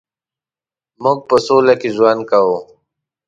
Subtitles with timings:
[1.03, 2.59] مونږ په سوله کې ژوند کوو